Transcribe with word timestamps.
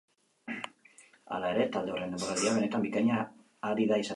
Hala 1.35 1.51
ere, 1.53 1.67
talde 1.75 1.93
horren 1.97 2.17
denboraldia 2.17 2.55
benetan 2.57 2.87
bikaina 2.89 3.21
ari 3.71 3.91
da 3.93 4.05
izaten. 4.05 4.09